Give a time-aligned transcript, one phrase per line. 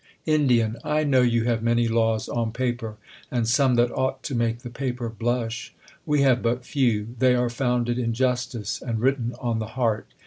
[0.25, 2.95] hid, I know you have many laws on pnper,
[3.29, 5.75] and some lhat ought to make the paper blush.
[6.07, 10.07] We have but few; they are founded in justice, and written on the heart.